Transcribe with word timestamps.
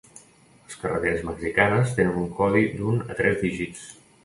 Les 0.69 0.77
carreteres 0.83 1.21
mexicanes 1.27 1.93
tenen 2.01 2.17
un 2.23 2.27
codi 2.41 2.65
d'un 2.81 3.01
a 3.07 3.21
tres 3.23 3.41
dígits. 3.47 3.89